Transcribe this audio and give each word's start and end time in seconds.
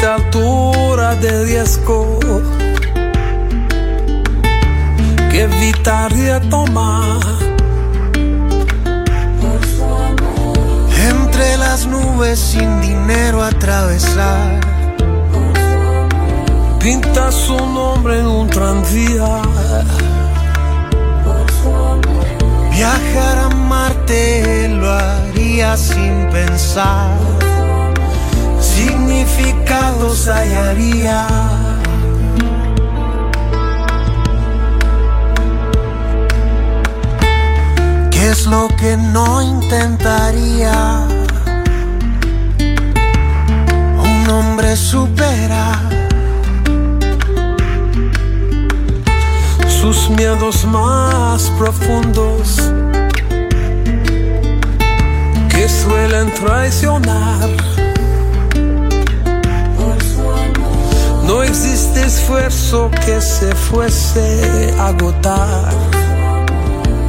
Existe 0.00 0.06
altura 0.06 1.14
de 1.16 1.44
riesgo 1.44 2.18
que 5.30 5.42
evitaría 5.42 6.40
tomar. 6.48 7.20
Entre 10.96 11.58
las 11.58 11.86
nubes 11.86 12.38
sin 12.38 12.80
dinero 12.80 13.42
atravesar. 13.42 14.60
Pinta 16.78 17.30
su 17.30 17.56
nombre 17.56 18.20
en 18.20 18.26
un 18.26 18.48
tranvía. 18.48 19.42
Viajar 22.70 23.38
a 23.38 23.48
Marte 23.50 24.66
lo 24.70 24.90
haría 24.90 25.76
sin 25.76 26.26
pensar. 26.30 27.29
Significados 29.30 30.26
hallaría. 30.26 31.26
¿Qué 38.10 38.30
es 38.30 38.46
lo 38.46 38.68
que 38.68 38.96
no 38.96 39.42
intentaría? 39.42 41.06
Un 43.98 44.30
hombre 44.30 44.76
supera 44.76 45.80
sus 49.68 50.10
miedos 50.10 50.64
más 50.64 51.50
profundos 51.58 52.70
que 55.48 55.68
suelen 55.68 56.32
traicionar. 56.34 57.59
No 61.30 61.44
existe 61.44 62.04
esfuerzo 62.04 62.90
que 63.06 63.20
se 63.20 63.54
fuese 63.54 64.74
a 64.80 64.88
agotar. 64.88 65.72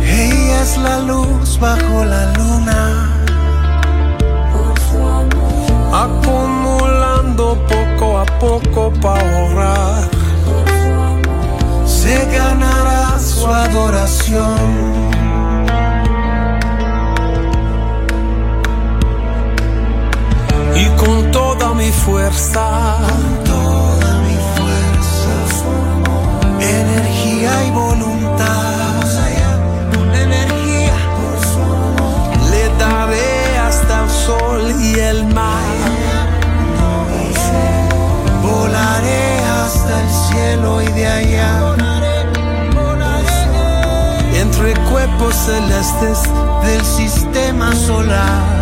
Ella 0.03 0.62
es 0.62 0.77
la 0.77 1.00
luz 1.00 1.59
bajo 1.59 2.06
la 2.06 2.31
luna. 2.33 3.09
Acumulando 5.91 7.57
poco 7.68 8.19
a 8.19 8.25
poco 8.38 8.94
para 9.01 9.39
ahorrar. 9.39 10.03
Se 11.88 12.24
ganará 12.29 13.17
su 13.17 13.47
adoración. 13.47 15.01
Y 20.75 20.85
con 21.03 21.31
toda 21.31 21.74
mi 21.74 21.91
fuerza, 21.91 23.00
energía 27.41 27.67
y 27.67 27.71
voluntad. 27.71 29.01
Energía 30.13 30.93
le 32.51 32.69
daré 32.77 33.57
hasta 33.57 34.03
el 34.03 34.09
sol 34.09 34.75
y 34.81 34.99
el 34.99 35.25
mar. 35.33 35.61
Volaré 38.41 39.39
hasta 39.63 40.01
el 40.01 40.09
cielo 40.09 40.81
y 40.81 40.88
de 40.88 41.07
allá. 41.07 41.75
Entre 44.33 44.73
cuerpos 44.89 45.35
celestes 45.35 46.19
del 46.63 46.83
sistema 46.85 47.73
solar. 47.75 48.61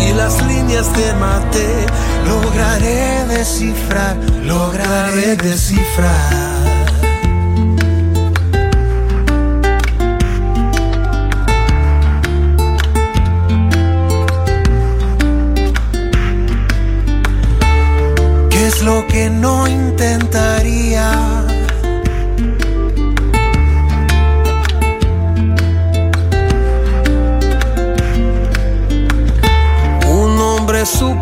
y 0.00 0.12
las 0.14 0.42
líneas 0.46 0.92
de 0.96 1.12
Marte, 1.14 1.86
Lograré 2.26 3.24
descifrar, 3.26 4.16
lograré 4.44 5.36
descifrar. 5.36 6.51
Lo 18.84 19.06
que 19.06 19.30
no 19.30 19.66
intentaría? 19.68 21.10
un 30.08 30.38
hombre 30.40 30.84
superar. 30.84 31.21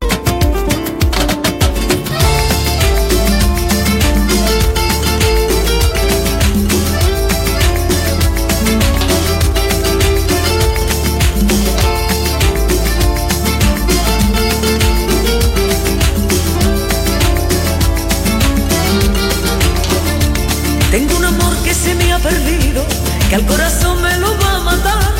que 23.31 23.35
al 23.35 23.45
corazón 23.45 24.01
me 24.01 24.17
lo 24.17 24.37
va 24.39 24.55
a 24.57 24.59
matar, 24.59 25.13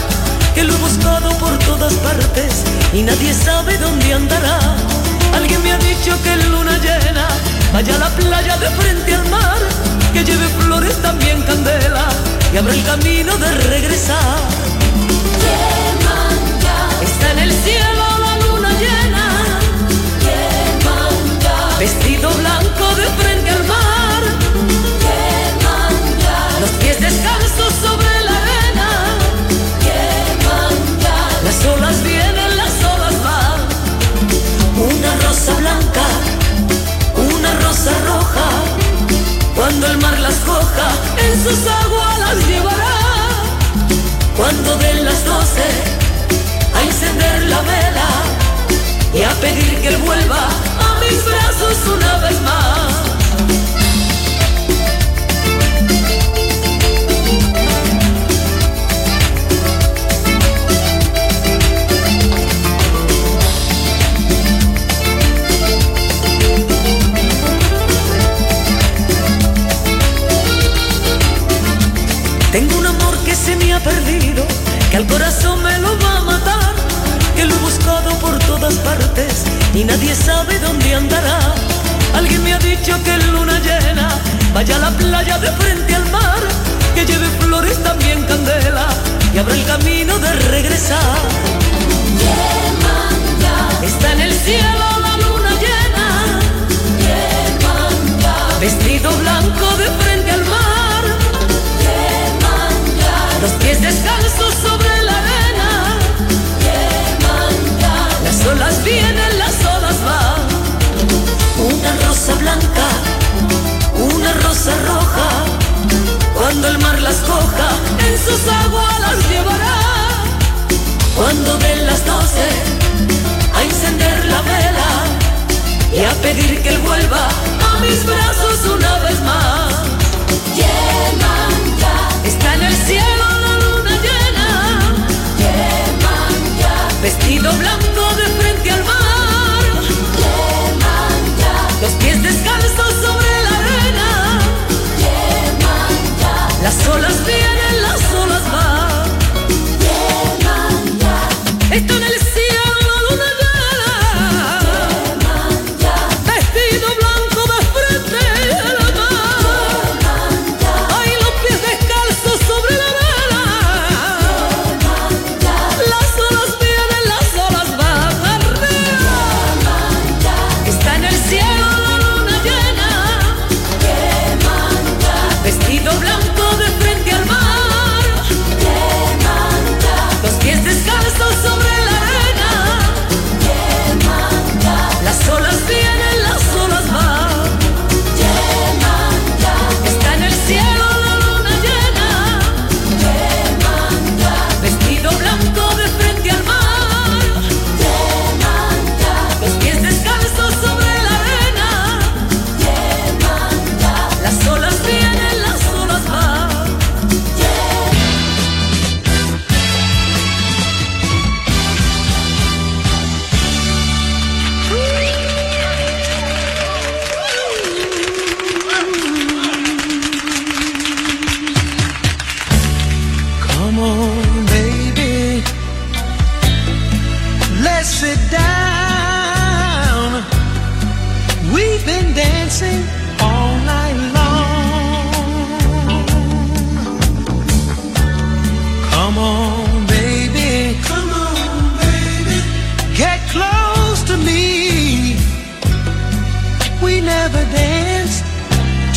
que 0.53 0.65
lo 0.65 0.73
he 0.73 0.77
buscado 0.79 1.29
por 1.37 1.57
todas 1.59 1.93
partes 1.93 2.65
y 2.91 3.03
nadie 3.03 3.33
sabe 3.33 3.77
dónde 3.77 4.13
andará. 4.13 4.59
Alguien 5.33 5.63
me 5.63 5.71
ha 5.71 5.77
dicho 5.77 6.21
que 6.21 6.33
en 6.33 6.51
luna 6.51 6.77
llena 6.79 7.25
vaya 7.71 7.95
a 7.95 7.99
la 7.99 8.09
playa 8.09 8.57
de 8.57 8.69
frente 8.71 9.15
al 9.15 9.25
mar, 9.29 9.59
que 10.11 10.25
lleve 10.25 10.45
flores 10.59 11.01
también 11.01 11.41
candela 11.43 12.05
y 12.53 12.57
abra 12.57 12.73
el 12.73 12.83
camino 12.83 13.37
de 13.37 13.49
regresar. 13.69 14.39
Está 17.01 17.31
en 17.31 17.39
el 17.39 17.53
cielo 17.63 18.03
la 18.25 18.45
luna 18.45 18.71
llena, 18.73 19.25
vestido 21.79 22.29
blanco 22.33 22.95
de 22.95 23.03
frente. 23.03 23.30
sobre 27.81 28.10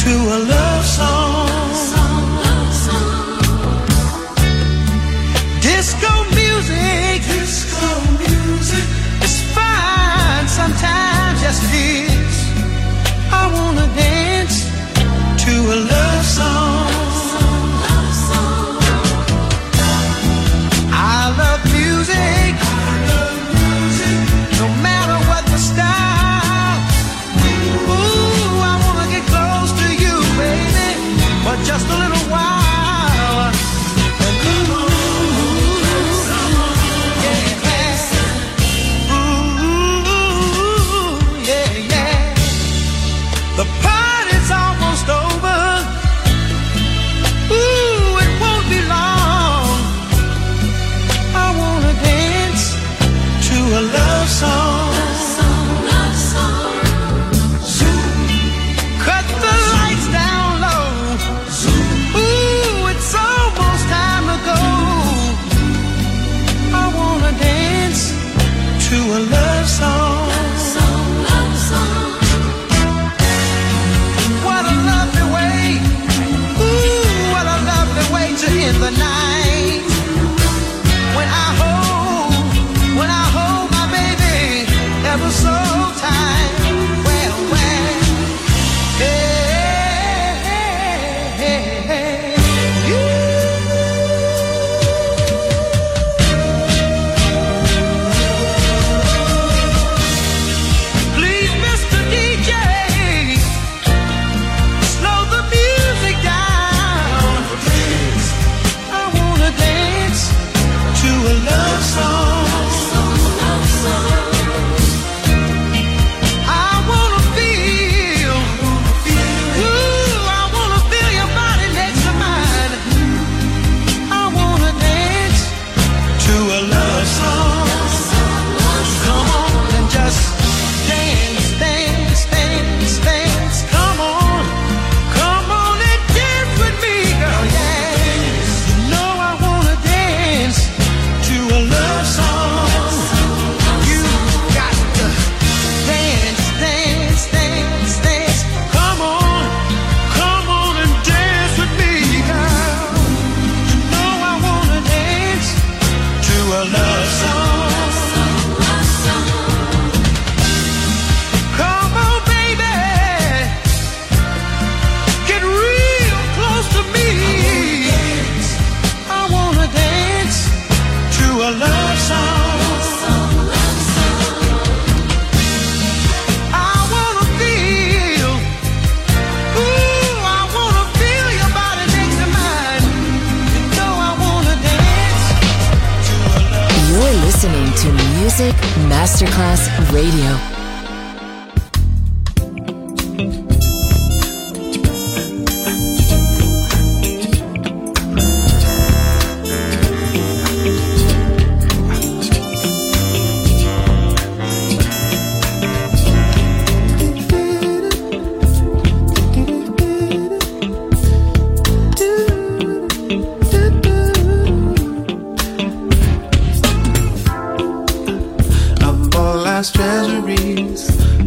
to 0.04 0.10
a 0.10 0.38
love 0.38 0.63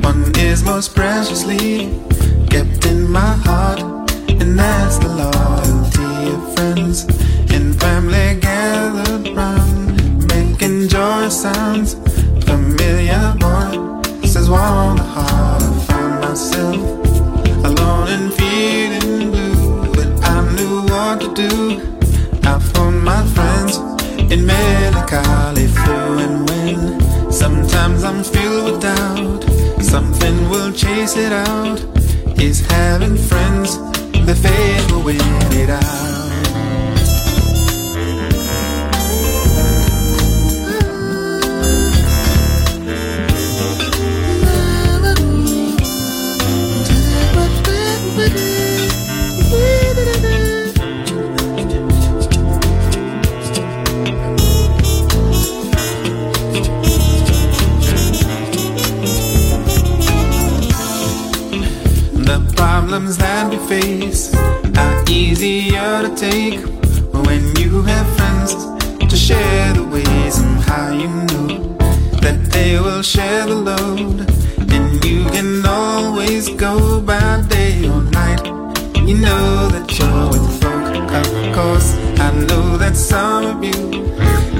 one 0.08 0.32
is 0.38 0.63
most 0.63 0.96
preciously 0.96 1.89
kept 2.50 2.86
in 2.86 3.00
my 3.10 3.34
heart, 3.48 3.82
and 4.41 4.58
that's 4.58 4.98
the 5.04 5.10
loyalty 5.24 6.12
of 6.36 6.41
friends 6.56 6.98
and 7.56 7.65
family 7.82 8.39
gathered 8.39 9.28
round, 9.36 10.32
making 10.34 10.88
joy 10.88 11.28
sounds. 11.28 11.89
Familiar 12.50 13.26
voices 13.43 14.50
warm 14.50 14.96
the 14.96 15.08
heart. 15.15 15.62
I 15.62 15.80
found 15.89 16.15
myself 16.26 16.80
alone 17.70 18.08
and 18.15 18.28
feeling 18.39 19.32
blue, 19.34 19.91
but 19.98 20.10
I 20.36 20.38
knew 20.56 20.76
what 20.91 21.15
to 21.24 21.30
do. 21.43 21.54
I 22.52 22.54
phoned 22.72 23.04
my 23.04 23.22
friends 23.36 23.74
in 24.34 24.46
melancholy 24.46 25.67
through 25.78 26.13
and 26.26 26.50
when 26.50 27.32
sometimes 27.32 28.04
I'm 28.06 28.24
will 30.50 30.72
chase 30.72 31.16
it 31.18 31.32
out. 31.32 31.80
Is 32.40 32.60
having 32.60 33.18
friends, 33.18 33.78
the 34.26 34.36
faith 34.36 34.92
will 34.92 35.04
win 35.04 35.18
it 35.54 35.70
out. 35.70 36.87
Problems 63.08 63.17
that 63.17 63.50
we 63.50 63.58
face 63.67 64.36
are 64.36 65.04
easier 65.10 66.02
to 66.04 66.13
take 66.15 66.60
when 67.26 67.56
you 67.56 67.82
have 67.84 68.08
friends 68.17 68.54
to 69.10 69.15
share 69.15 69.74
the 69.74 69.84
ways 69.84 70.39
and 70.39 70.60
how 70.63 70.91
you 70.91 71.08
know 71.08 71.78
that 72.22 72.38
they 72.52 72.80
will 72.80 73.02
share 73.02 73.46
the 73.46 73.56
load. 73.56 74.20
And 74.72 75.06
you 75.06 75.24
can 75.26 75.65
always 75.65 76.50
go 76.50 77.00
by 77.02 77.43
day 77.48 77.88
or 77.88 78.04
night. 78.04 78.46
You 79.08 79.17
know 79.17 79.70
that 79.70 79.88
you're 79.98 80.28
with 80.34 80.48
folk, 80.62 81.12
of 81.22 81.56
course. 81.56 81.89
I 82.20 82.32
know 82.48 82.78
that 82.78 82.96
some 82.96 83.46
of 83.46 83.63
you 83.63 83.82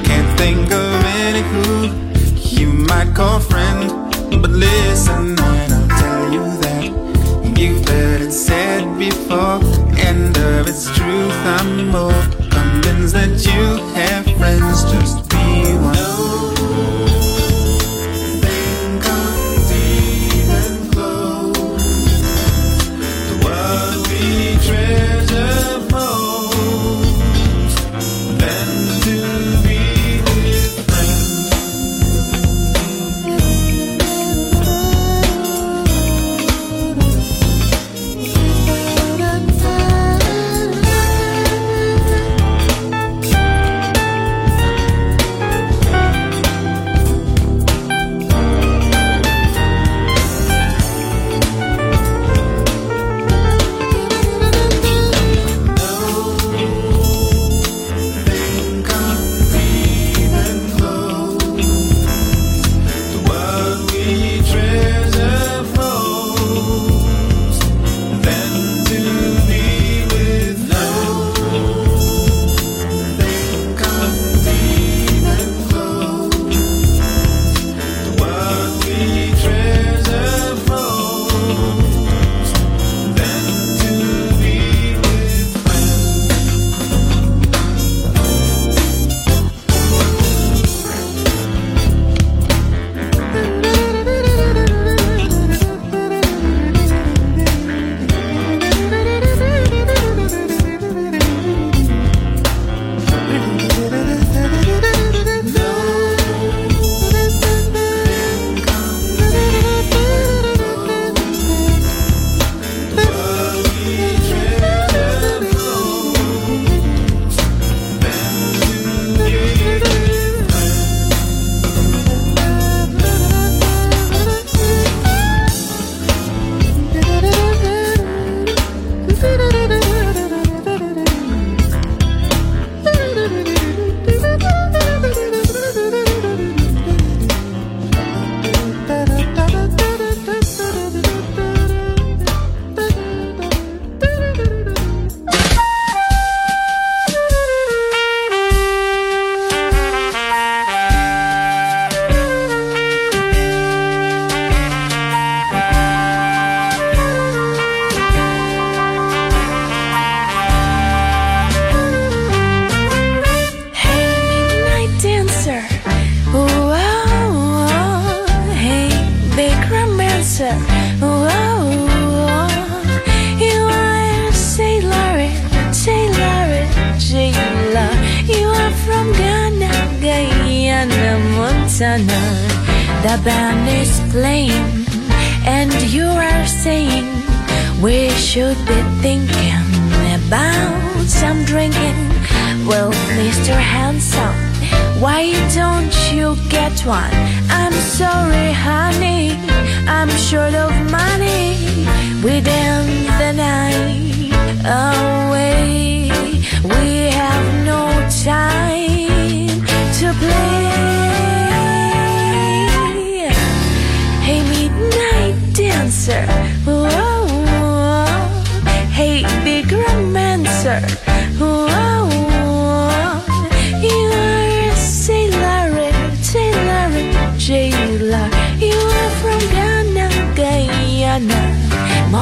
can't 0.08 0.38
think 0.38 0.70
of 0.70 1.04
any 1.24 1.42
who 1.50 1.64
you 2.56 2.68
might 2.72 3.14
call 3.14 3.40
friend. 3.40 3.90
But 4.42 4.50
listen 4.50 5.36
said 8.32 8.98
before. 8.98 9.60
And 9.96 10.36
of 10.36 10.68
its 10.68 10.86
truth, 10.96 11.38
I'm 11.56 11.88
more 11.88 12.22
convinced 12.50 13.14
that 13.14 13.34
you 13.46 13.87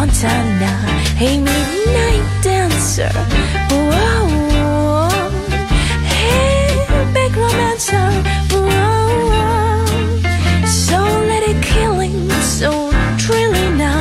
Montana. 0.07 0.73
Hey, 1.19 1.37
midnight 1.39 2.23
dancer. 2.41 3.11
Whoa, 3.71 4.29
whoa. 4.55 5.09
Hey, 6.15 6.87
big 7.13 7.35
romancer. 7.35 8.07
Whoa, 8.53 8.69
whoa. 9.31 9.87
So 10.65 10.99
let 11.31 11.43
it 11.43 11.61
killing, 11.61 12.31
so 12.41 12.93
thrilling 13.19 13.79
now. 13.79 13.99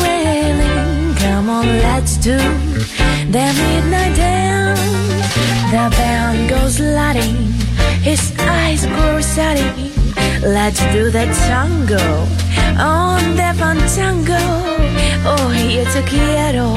Wailing, 0.00 1.14
come 1.16 1.50
on, 1.50 1.66
let's 1.84 2.16
do 2.16 2.38
the 3.34 3.46
midnight 3.60 4.16
dance. 4.16 4.80
The 5.70 5.84
band 5.98 6.48
goes 6.48 6.80
lighting, 6.80 7.52
his 8.00 8.32
eyes 8.38 8.86
grow 8.86 9.20
setting. 9.20 9.92
Let's 10.40 10.80
do 10.94 11.10
the 11.10 11.26
tango 11.46 12.26
on 12.80 13.36
the 13.36 13.52
fantango. 13.60 14.75
Hoy 15.26 15.34
oh, 15.34 15.70
yo 15.70 15.92
te 15.92 16.02
quiero. 16.04 16.74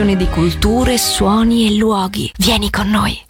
fusione 0.00 0.16
di 0.16 0.28
culture, 0.28 0.96
suoni 0.96 1.66
e 1.66 1.76
luoghi. 1.76 2.32
Vieni 2.38 2.70
con 2.70 2.88
noi. 2.88 3.29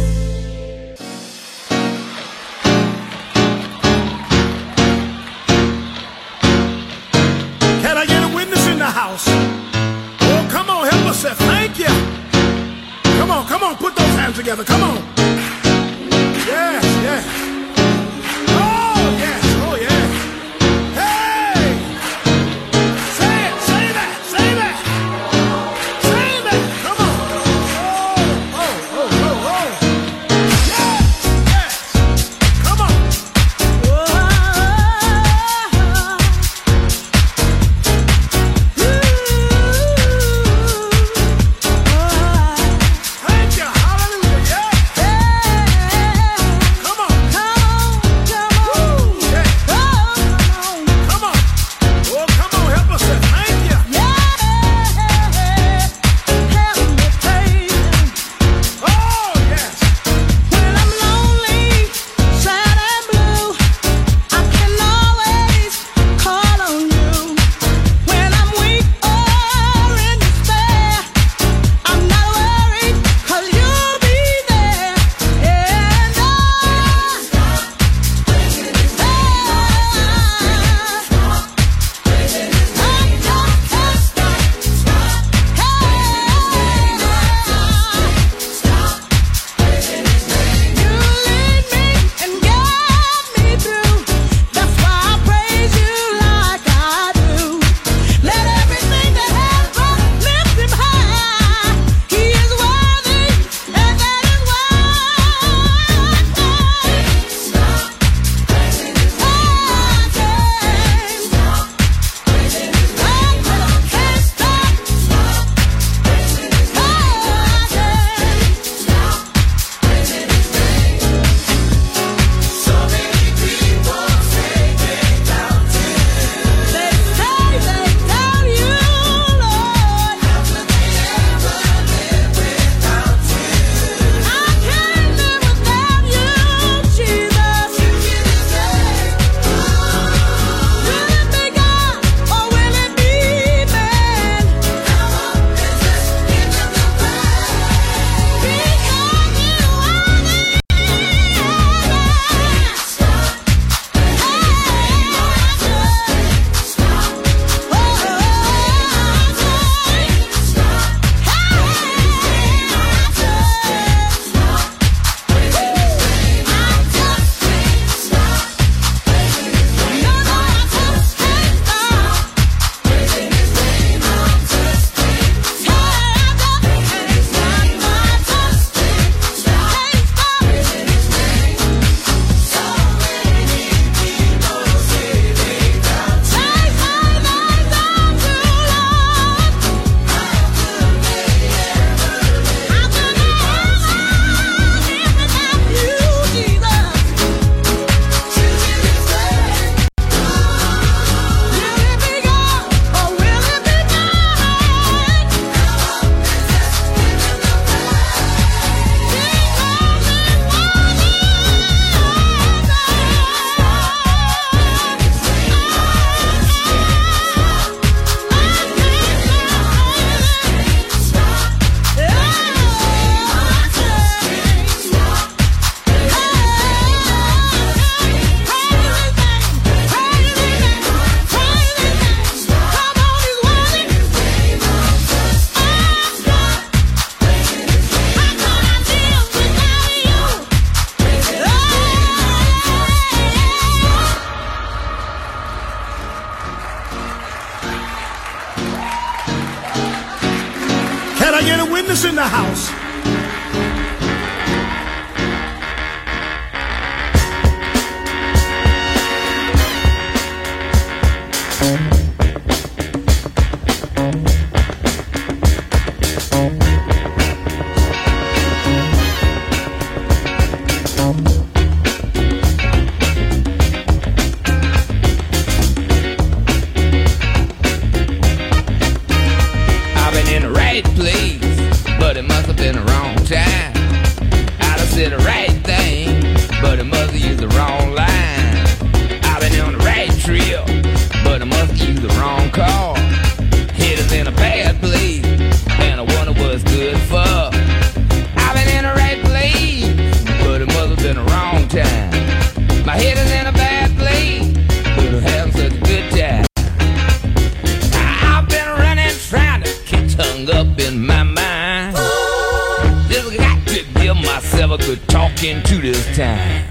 give 314.01 314.15
myself 314.17 314.71
a 314.71 314.77
good 314.77 315.07
talking 315.07 315.61
to 315.63 315.77
this 315.77 316.17
time. 316.17 316.65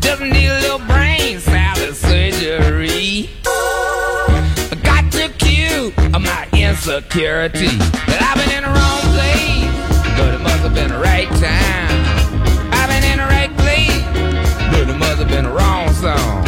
Doesn't 0.00 0.30
need 0.30 0.46
a 0.46 0.60
little 0.60 0.78
brain 0.86 1.40
salad 1.40 1.96
surgery. 1.96 3.30
I 3.44 4.78
got 4.82 5.10
to 5.12 5.28
cue 5.38 5.92
my 6.12 6.48
insecurity. 6.52 7.66
That 8.06 8.20
I've 8.22 8.38
been 8.38 8.56
in 8.56 8.62
the 8.62 8.70
wrong 8.70 9.02
place, 9.14 10.16
but 10.16 10.34
it 10.34 10.40
must 10.40 10.62
have 10.62 10.74
been 10.74 10.90
the 10.90 10.98
right 10.98 11.28
time. 11.28 11.98
I've 12.72 12.88
been 12.88 13.04
in 13.10 13.18
the 13.18 13.26
right 13.26 13.52
place, 13.58 14.02
but 14.70 14.88
it 14.88 14.96
must 14.96 15.18
have 15.18 15.28
been 15.28 15.44
the 15.44 15.50
wrong 15.50 15.92
song. 15.92 16.47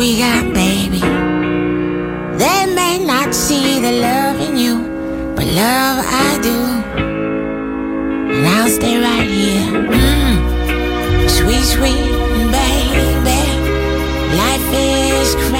we 0.00 0.16
got, 0.16 0.54
baby. 0.54 1.00
They 2.42 2.60
may 2.74 3.04
not 3.04 3.34
see 3.34 3.80
the 3.80 3.92
love 4.00 4.40
in 4.40 4.56
you, 4.56 4.76
but 5.36 5.44
love 5.44 5.98
I 6.26 6.38
do. 6.42 6.58
And 8.32 8.46
I'll 8.46 8.70
stay 8.70 8.96
right 8.98 9.28
here. 9.28 9.70
Mm. 9.92 11.28
Sweet, 11.28 11.64
sweet 11.76 12.00
baby. 12.56 13.42
Life 14.40 14.72
is 14.72 15.34
crazy. 15.34 15.59